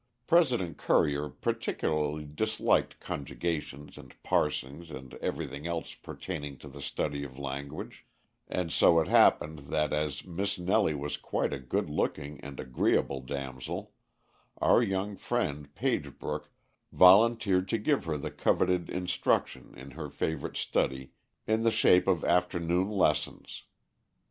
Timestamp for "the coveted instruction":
18.17-19.71